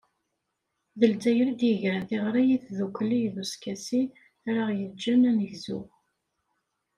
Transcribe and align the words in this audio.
D 0.99 1.01
lezzayer 1.11 1.47
i 1.49 1.53
ɣ-d-yegren 1.53 2.03
tiɣri 2.09 2.43
i 2.55 2.57
tdukli 2.65 3.21
d 3.33 3.35
uskasi 3.43 4.01
ara 4.47 4.61
ɣ-yeǧǧen 4.67 5.27
ad 5.29 5.35
negzu. 5.37 5.81